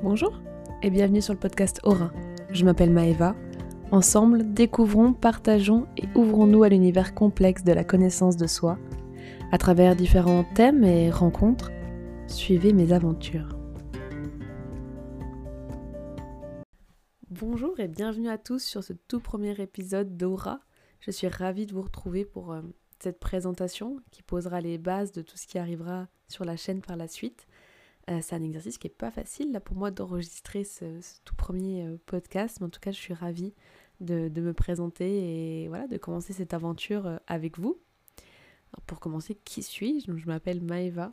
Bonjour 0.00 0.40
et 0.84 0.90
bienvenue 0.90 1.20
sur 1.20 1.32
le 1.34 1.40
podcast 1.40 1.80
Aura. 1.82 2.12
Je 2.50 2.64
m'appelle 2.64 2.92
Maeva. 2.92 3.34
Ensemble, 3.90 4.54
découvrons, 4.54 5.12
partageons 5.12 5.88
et 5.96 6.04
ouvrons-nous 6.14 6.62
à 6.62 6.68
l'univers 6.68 7.16
complexe 7.16 7.64
de 7.64 7.72
la 7.72 7.82
connaissance 7.82 8.36
de 8.36 8.46
soi. 8.46 8.78
À 9.50 9.58
travers 9.58 9.96
différents 9.96 10.44
thèmes 10.54 10.84
et 10.84 11.10
rencontres, 11.10 11.72
suivez 12.28 12.72
mes 12.72 12.92
aventures. 12.92 13.58
Bonjour 17.28 17.80
et 17.80 17.88
bienvenue 17.88 18.28
à 18.28 18.38
tous 18.38 18.62
sur 18.62 18.84
ce 18.84 18.92
tout 18.92 19.18
premier 19.18 19.60
épisode 19.60 20.16
d'Aura. 20.16 20.60
Je 21.00 21.10
suis 21.10 21.26
ravie 21.26 21.66
de 21.66 21.74
vous 21.74 21.82
retrouver 21.82 22.24
pour 22.24 22.52
euh, 22.52 22.62
cette 23.00 23.18
présentation 23.18 23.96
qui 24.12 24.22
posera 24.22 24.60
les 24.60 24.78
bases 24.78 25.10
de 25.10 25.22
tout 25.22 25.36
ce 25.36 25.48
qui 25.48 25.58
arrivera 25.58 26.06
sur 26.28 26.44
la 26.44 26.56
chaîne 26.56 26.82
par 26.82 26.96
la 26.96 27.08
suite. 27.08 27.48
Euh, 28.08 28.20
c'est 28.22 28.34
un 28.34 28.42
exercice 28.42 28.78
qui 28.78 28.86
n'est 28.86 28.94
pas 28.94 29.10
facile 29.10 29.52
là, 29.52 29.60
pour 29.60 29.76
moi 29.76 29.90
d'enregistrer 29.90 30.64
ce, 30.64 31.00
tout 31.24 31.34
premier 31.34 31.84
euh, 31.84 31.96
podcast, 32.06 32.58
mais 32.60 32.66
en 32.66 32.70
tout 32.70 32.80
cas 32.80 32.90
je 32.90 32.96
suis 32.96 33.12
ravie 33.12 33.52
de, 34.00 34.30
me 34.40 34.52
présenter 34.52 35.64
et 35.64 35.68
voilà, 35.68 35.86
de 35.88 35.98
commencer 35.98 36.32
cette 36.32 36.54
aventure 36.54 37.06
euh, 37.06 37.16
avec 37.26 37.58
vous. 37.58 37.78
pour 38.86 39.00
commencer, 39.00 39.34
qui 39.44 39.62
suis-je? 39.62 40.10
Je 40.16 40.26
m'appelle 40.26 40.62
Maeva, 40.62 41.12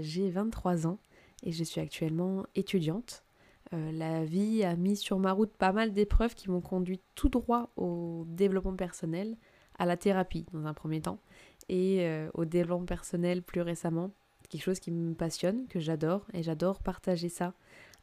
j'ai 0.00 0.30
23 0.30 0.86
ans 0.86 0.98
et 1.42 1.52
je 1.52 1.64
suis 1.64 1.80
actuellement 1.80 2.44
étudiante. 2.54 3.24
la 3.72 4.24
vie 4.24 4.64
a 4.64 4.74
mis 4.76 4.96
sur 4.96 5.18
ma 5.18 5.32
route 5.32 5.52
pas 5.56 5.72
mal 5.72 5.92
d'épreuves 5.92 6.34
qui 6.34 6.50
m'ont 6.50 6.60
conduit 6.60 7.00
tout 7.14 7.28
droit 7.28 7.70
au 7.76 8.24
développement 8.26 8.74
personnel, 8.74 9.36
à 9.78 9.86
la 9.86 9.96
thérapie 9.96 10.46
dans 10.52 10.66
un 10.66 10.74
premier 10.74 11.00
temps, 11.02 11.20
et 11.68 12.08
au 12.34 12.44
développement 12.44 12.86
personnel 12.86 13.42
plus 13.42 13.60
récemment, 13.60 14.10
quelque 14.48 14.62
chose 14.62 14.80
qui 14.80 14.90
me 14.90 15.14
passionne, 15.14 15.66
que 15.68 15.80
j'adore, 15.80 16.26
et 16.32 16.42
j'adore 16.42 16.80
partager 16.80 17.28
ça 17.28 17.54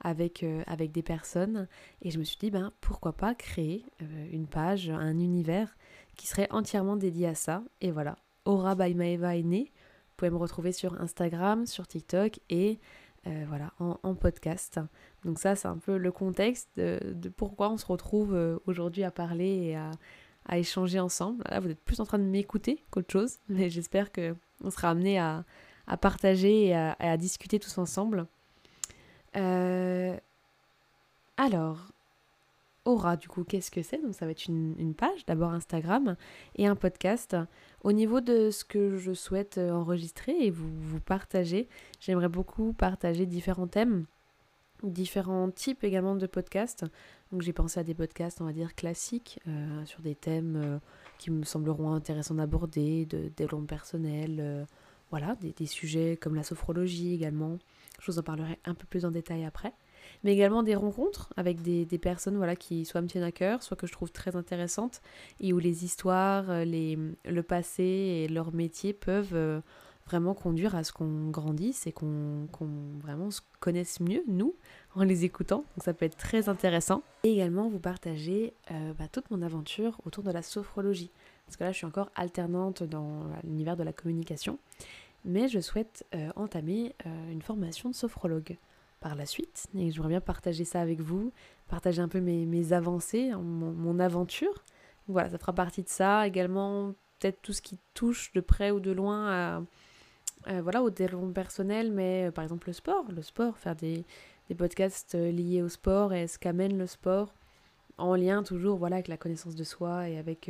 avec, 0.01 0.43
euh, 0.43 0.63
avec 0.67 0.91
des 0.91 1.03
personnes. 1.03 1.67
Et 2.01 2.11
je 2.11 2.19
me 2.19 2.23
suis 2.23 2.37
dit, 2.37 2.51
ben, 2.51 2.71
pourquoi 2.81 3.13
pas 3.13 3.35
créer 3.35 3.85
euh, 4.01 4.27
une 4.31 4.47
page, 4.47 4.89
un 4.89 5.19
univers 5.19 5.75
qui 6.15 6.27
serait 6.27 6.47
entièrement 6.51 6.95
dédié 6.95 7.27
à 7.27 7.35
ça. 7.35 7.63
Et 7.81 7.91
voilà, 7.91 8.15
Aura 8.45 8.75
by 8.75 8.91
est 8.91 9.43
né. 9.43 9.71
Vous 9.71 10.17
pouvez 10.17 10.31
me 10.31 10.37
retrouver 10.37 10.71
sur 10.71 10.99
Instagram, 11.01 11.65
sur 11.65 11.87
TikTok 11.87 12.39
et 12.49 12.79
euh, 13.25 13.45
voilà, 13.47 13.71
en, 13.79 14.15
podcast. 14.15 14.79
Donc 15.23 15.39
ça, 15.39 15.55
c'est 15.55 15.67
un 15.67 15.77
peu 15.77 15.97
le 15.97 16.11
contexte 16.11 16.69
de, 16.75 17.29
pourquoi 17.35 17.71
on 17.71 17.77
se 17.77 17.85
retrouve 17.85 18.59
aujourd'hui 18.67 19.03
à 19.03 19.11
parler 19.11 19.67
et 19.67 19.75
à, 19.75 19.91
à 20.45 20.57
échanger 20.57 20.99
ensemble. 20.99 21.43
Là, 21.49 21.59
vous 21.59 21.69
êtes 21.69 21.81
plus 21.83 21.99
en 21.99 22.05
train 22.05 22.19
de 22.19 22.25
m'écouter 22.25 22.83
qu'autre 22.91 23.11
chose, 23.11 23.37
mais 23.49 23.69
j'espère 23.69 24.11
qu'on 24.11 24.69
sera 24.69 24.89
amené 24.89 25.19
à, 25.19 25.45
à 25.87 25.97
partager 25.97 26.67
et 26.67 26.75
à, 26.75 27.17
discuter 27.17 27.59
tous 27.59 27.77
ensemble. 27.77 28.27
Euh, 29.35 30.15
alors, 31.37 31.91
Aura, 32.85 33.15
du 33.15 33.29
coup, 33.29 33.43
qu'est-ce 33.43 33.71
que 33.71 33.81
c'est? 33.81 34.01
Donc, 34.01 34.13
ça 34.13 34.25
va 34.25 34.31
être 34.31 34.47
une, 34.47 34.93
page, 34.93 35.25
d'abord 35.25 35.51
Instagram 35.51 36.17
et 36.55 36.67
un 36.67 36.75
podcast. 36.75 37.35
Au 37.83 37.93
niveau 37.93 38.19
de 38.19 38.49
ce 38.51 38.65
que 38.65 38.97
je 38.97 39.13
souhaite 39.13 39.57
enregistrer 39.57 40.35
et 40.39 40.51
vous, 40.51 40.99
partager, 40.99 41.69
j'aimerais 41.99 42.29
beaucoup 42.29 42.73
partager 42.73 43.25
différents 43.25 43.67
thèmes, 43.67 44.05
différents 44.83 45.49
types 45.49 45.83
également 45.85 46.15
de 46.15 46.27
podcasts. 46.27 46.85
Donc, 47.31 47.41
j'ai 47.41 47.53
pensé 47.53 47.79
à 47.79 47.83
des 47.83 47.93
podcasts, 47.93 48.41
on 48.41 48.45
va 48.45 48.53
dire, 48.53 48.75
classiques, 48.75 49.39
euh, 49.47 49.85
sur 49.85 50.01
des 50.01 50.15
thèmes 50.15 50.55
euh, 50.57 50.79
qui 51.19 51.31
me 51.31 51.43
sembleront 51.43 51.93
intéressants 51.93 52.35
d'aborder, 52.35 53.05
de 53.05 53.31
développement 53.35 53.65
personnel 53.65 54.67
voilà, 55.13 55.35
des, 55.35 55.67
sujets 55.67 56.17
comme 56.19 56.33
la 56.33 56.41
sophrologie 56.41 57.13
également. 57.13 57.59
Je 58.01 58.11
vous 58.11 58.17
en 58.17 58.23
parlerai 58.23 58.57
un 58.65 58.73
peu 58.73 58.87
plus 58.87 59.05
en 59.05 59.11
détail 59.11 59.45
après. 59.45 59.71
Mais 60.23 60.33
également 60.33 60.63
des 60.63 60.73
rencontres 60.73 61.31
avec 61.37 61.61
des, 61.61 61.85
personnes 61.99 62.35
voilà, 62.35 62.55
qui 62.55 62.83
soit 62.83 62.99
me 62.99 63.05
tiennent 63.05 63.23
à 63.23 63.31
cœur, 63.31 63.61
soit 63.61 63.77
que 63.77 63.85
je 63.85 63.91
trouve 63.91 64.11
très 64.11 64.35
intéressantes, 64.35 65.03
et 65.39 65.53
où 65.53 65.59
les 65.59 65.85
histoires, 65.85 66.49
euh, 66.49 66.65
les, 66.65 66.97
le 67.25 67.43
passé 67.43 67.83
et 67.83 68.27
leur 68.27 68.55
métier 68.55 68.91
peuvent 68.91 69.35
euh, 69.35 69.61
vraiment 70.07 70.33
conduire 70.33 70.73
à 70.73 70.83
ce 70.83 70.91
qu'on 70.91 71.29
grandisse 71.29 71.85
et 71.85 71.91
qu'on 71.91 72.47
vraiment 72.99 73.29
se 73.29 73.41
connaisse 73.59 73.99
mieux, 73.99 74.23
nous, 74.27 74.55
en 74.95 75.03
les 75.03 75.25
écoutant. 75.25 75.57
Donc 75.57 75.83
ça 75.85 75.93
peut 75.93 76.05
être 76.05 76.17
très 76.17 76.49
intéressant. 76.49 77.03
Et 77.23 77.33
également 77.33 77.69
vous 77.69 77.77
partager 77.79 78.55
euh, 78.71 78.93
bah, 78.97 79.07
toute 79.11 79.29
mon 79.29 79.43
aventure 79.43 80.01
autour 80.05 80.23
de 80.23 80.31
la 80.31 80.41
sophrologie. 80.41 81.11
Parce 81.45 81.57
que 81.57 81.65
là, 81.65 81.71
je 81.71 81.77
suis 81.77 81.85
encore 81.85 82.09
alternante 82.15 82.81
dans 82.81 83.27
l'univers 83.43 83.77
de 83.77 83.83
la 83.83 83.93
communication 83.93 84.57
mais 85.25 85.47
je 85.47 85.59
souhaite 85.59 86.05
euh, 86.13 86.31
entamer 86.35 86.95
euh, 87.05 87.31
une 87.31 87.41
formation 87.41 87.89
de 87.89 87.95
sophrologue 87.95 88.57
par 88.99 89.15
la 89.15 89.25
suite. 89.25 89.67
Et 89.75 89.91
j'aimerais 89.91 90.09
bien 90.09 90.21
partager 90.21 90.65
ça 90.65 90.81
avec 90.81 91.01
vous, 91.01 91.31
partager 91.67 92.01
un 92.01 92.07
peu 92.07 92.19
mes, 92.19 92.73
avancées, 92.73 93.31
hein, 93.31 93.39
mon, 93.39 93.99
aventure. 93.99 94.63
voilà, 95.07 95.29
ça 95.29 95.37
fera 95.37 95.53
partie 95.53 95.83
de 95.83 95.89
ça. 95.89 96.27
Également, 96.27 96.93
peut-être 97.19 97.41
tout 97.41 97.53
ce 97.53 97.61
qui 97.61 97.77
touche 97.93 98.31
de 98.33 98.41
près 98.41 98.71
ou 98.71 98.79
de 98.79 98.91
loin 98.91 99.65
euh, 100.47 100.61
voilà, 100.61 100.83
au 100.83 100.89
développement 100.89 101.31
personnel, 101.31 101.91
mais 101.91 102.31
par 102.31 102.43
exemple 102.43 102.67
le 102.67 102.73
sport. 102.73 103.05
Le 103.11 103.21
sport, 103.21 103.57
faire 103.57 103.75
des, 103.75 104.05
des 104.49 104.55
podcasts 104.55 105.15
liés 105.15 105.61
au 105.61 105.69
sport 105.69 106.13
et 106.13 106.27
ce 106.27 106.37
qu'amène 106.37 106.77
le 106.77 106.87
sport, 106.87 107.33
en 107.97 108.15
lien 108.15 108.43
toujours 108.43 108.77
voilà, 108.77 108.97
avec 108.97 109.07
la 109.07 109.17
connaissance 109.17 109.55
de 109.55 109.63
soi 109.63 110.09
et 110.09 110.17
avec 110.17 110.49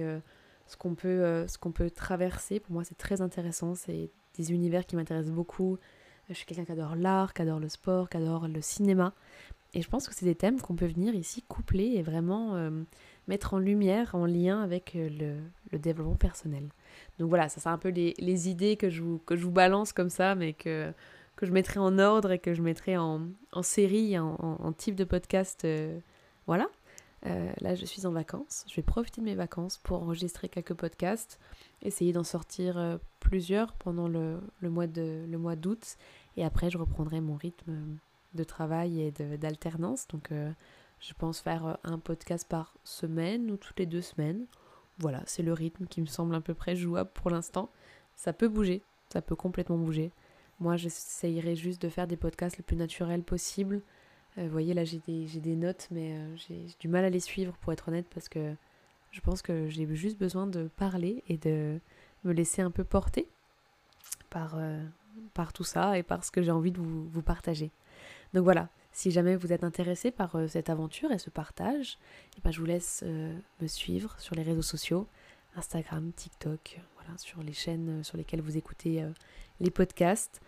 ce 0.68 0.78
qu'on 0.78 0.96
peut, 0.96 1.46
qu'on 1.60 1.72
peut 1.72 1.90
traverser. 1.90 2.60
Pour 2.60 2.74
moi, 2.74 2.84
c'est 2.84 2.98
très 2.98 3.22
intéressant. 3.22 3.74
Des 4.38 4.52
univers 4.52 4.86
qui 4.86 4.96
m'intéressent 4.96 5.34
beaucoup. 5.34 5.78
Je 6.30 6.34
suis 6.34 6.46
quelqu'un 6.46 6.66
qui 6.66 6.72
adore 6.72 6.96
l'art, 6.96 7.34
qui 7.34 7.42
adore 7.42 7.60
le 7.60 7.70
sport, 7.70 8.10
qui 8.10 8.18
adore 8.18 8.48
le 8.48 8.62
cinéma. 8.62 9.14
Et 9.74 9.82
je 9.82 9.90
pense 9.90 10.08
que 10.08 10.14
c'est 10.14 10.26
des 10.26 10.36
thèmes 10.36 10.62
qu'on 10.62 10.76
peut 10.76 10.86
venir 10.86 11.16
ici 11.16 11.42
coupler 11.42 11.94
et 11.96 12.04
vraiment 12.04 12.56
euh, 12.56 12.70
mettre 13.28 13.56
en 13.56 13.58
lumière, 13.58 14.14
en 14.14 14.26
lien 14.26 14.62
avec 14.62 14.96
euh, 14.96 15.10
le, 15.72 15.80
développement 15.80 16.16
personnel. 16.16 16.70
Donc 17.18 17.30
voilà, 17.30 17.50
ça 17.50 17.60
c'est 17.60 17.70
un 17.70 17.80
peu 17.80 17.90
les, 17.90 18.50
idées 18.50 18.78
que 18.78 18.90
je, 18.90 19.02
vous, 19.02 19.18
que 19.26 19.36
je 19.36 19.44
vous 19.44 19.52
balance 19.52 19.92
comme 19.92 20.10
ça, 20.12 20.36
mais 20.36 20.54
que, 20.54 20.94
que 21.36 21.48
je 21.48 21.52
mettrai 21.52 21.80
en 21.80 21.98
ordre 21.98 22.32
et 22.32 22.40
que 22.40 22.54
je 22.54 22.62
mettrai 22.62 22.98
en, 22.98 23.30
série, 23.64 24.18
en, 24.20 24.74
type 24.78 24.96
de 24.96 25.04
podcast. 25.04 25.66
Euh, 25.66 25.98
voilà. 26.46 26.68
Là, 27.24 27.76
je 27.76 27.86
suis 27.86 28.06
en 28.06 28.12
vacances. 28.12 28.66
Je 28.68 28.76
vais 28.76 28.82
profiter 28.82 29.22
de 29.22 29.26
mes 29.26 29.36
vacances 29.36 29.78
pour 29.78 30.02
enregistrer 30.02 30.50
quelques 30.50 30.74
podcasts 30.74 31.40
essayer 31.84 32.14
d'en 32.14 32.24
sortir 32.24 32.78
euh, 32.78 32.98
plusieurs 33.20 33.74
pendant 33.74 34.08
le, 34.08 34.40
mois 34.62 34.88
d'août. 34.88 35.98
Et 36.38 36.44
après 36.44 36.70
je 36.70 36.78
reprendrai 36.78 37.22
mon 37.22 37.36
rythme 37.36 37.98
de 38.34 38.44
travail 38.44 39.02
et 39.02 39.12
d'alternance. 39.12 40.08
Donc 40.08 40.32
euh, 40.32 40.52
je 41.00 41.14
pense 41.14 41.40
faire 41.40 41.66
euh, 41.66 41.74
un 41.84 42.00
podcast 42.00 42.48
par 42.48 42.74
semaine 42.84 43.52
ou 43.52 43.58
toutes 43.58 43.80
les 43.80 43.86
deux 43.86 44.02
semaines. 44.02 44.46
Voilà 45.00 45.22
c'est 45.26 45.44
le 45.44 45.54
rythme 45.54 45.86
qui 45.86 46.02
me 46.02 46.08
semble 46.08 46.34
à 46.36 46.42
peu 46.42 46.54
près 46.54 46.76
jouable 46.76 47.12
pour 47.14 47.30
l'instant. 47.30 47.70
Ça 48.16 48.34
peut 48.34 48.48
bouger. 48.48 48.82
Ça 49.12 49.22
peut 49.22 49.36
complètement 49.36 49.78
bouger. 49.78 50.12
Moi 50.60 50.78
j'essayerai 50.78 51.56
juste 51.56 51.82
de 51.82 51.90
faire 51.90 52.08
des 52.08 52.18
podcasts 52.18 52.58
le 52.58 52.64
plus 52.64 52.78
naturels 52.78 53.24
possible 53.24 53.82
vous 54.38 54.50
voyez 54.50 54.74
là 54.74 54.84
j'ai 54.84 55.00
des, 55.00 55.26
des, 55.26 55.56
notes 55.56 55.88
mais 55.92 56.18
j'ai 56.36 56.66
du 56.80 56.88
mal 56.88 57.06
à 57.06 57.10
les 57.10 57.20
suivre 57.20 57.56
pour 57.58 57.72
être 57.72 57.88
honnête 57.90 58.08
parce 58.14 58.30
que 58.30 58.56
je 59.14 59.22
pense 59.22 59.44
que 59.44 59.70
j'ai 59.70 59.88
juste 59.96 60.18
besoin 60.18 60.48
de 60.48 60.68
parler 60.76 61.24
et 61.28 61.38
de 61.38 61.80
me 62.24 62.34
laisser 62.34 62.62
un 62.62 62.72
peu 62.72 62.84
porter 62.84 63.30
par, 64.32 64.56
euh, 64.58 64.84
par 65.36 65.54
tout 65.54 65.64
ça 65.64 65.98
et 65.98 66.04
par 66.04 66.24
ce 66.26 66.32
que 66.32 66.42
j'ai 66.42 66.52
envie 66.52 66.72
de 66.72 66.80
vous, 66.80 67.22
partager. 67.22 67.72
Donc 68.34 68.44
voilà, 68.44 68.70
si 68.92 69.12
jamais 69.12 69.36
vous 69.36 69.54
êtes 69.54 69.64
intéressé 69.64 70.10
par 70.10 70.36
euh, 70.36 70.48
cette 70.48 70.70
aventure 70.70 71.12
et 71.12 71.20
ce 71.20 71.30
partage, 71.30 72.00
eh 72.38 72.42
ben 72.42 72.52
je 72.52 72.60
vous 72.60 72.66
laisse 72.66 73.04
euh, 73.06 73.38
me 73.62 73.68
suivre 73.68 74.20
sur 74.20 74.36
les 74.36 74.42
réseaux 74.42 74.64
sociaux, 74.64 75.08
Instagram, 75.56 76.12
TikTok, 76.14 76.82
voilà, 76.96 77.16
sur 77.20 77.44
les 77.44 77.54
chaînes 77.54 78.04
sur 78.04 78.18
lesquelles 78.18 78.42
vous 78.42 78.58
écoutez 78.58 79.06
les 79.60 79.70
podcasts. 79.70 80.42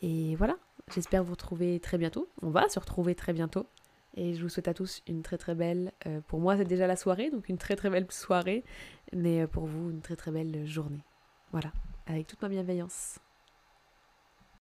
Et 0.00 0.34
voilà, 0.36 0.56
j'espère 0.94 1.24
vous 1.24 1.32
retrouver 1.32 1.80
très 1.80 1.98
bientôt. 1.98 2.28
On 2.42 2.50
va 2.50 2.68
se 2.68 2.78
retrouver 2.78 3.14
très 3.14 3.32
bientôt. 3.32 3.66
Et 4.14 4.34
je 4.34 4.42
vous 4.42 4.48
souhaite 4.48 4.68
à 4.68 4.74
tous 4.74 5.02
une 5.06 5.22
très 5.22 5.36
très 5.36 5.54
belle, 5.54 5.92
euh, 6.06 6.22
pour 6.26 6.40
moi 6.40 6.56
c'est 6.56 6.64
déjà 6.64 6.86
la 6.86 6.96
soirée, 6.96 7.30
donc 7.30 7.50
une 7.50 7.58
très 7.58 7.76
très 7.76 7.90
belle 7.90 8.06
soirée, 8.10 8.64
mais 9.12 9.42
euh, 9.42 9.46
pour 9.46 9.66
vous 9.66 9.90
une 9.90 10.00
très 10.00 10.16
très 10.16 10.30
belle 10.30 10.66
journée. 10.66 11.04
Voilà, 11.52 11.70
avec 12.06 12.26
toute 12.26 12.40
ma 12.40 12.48
bienveillance. 12.48 13.18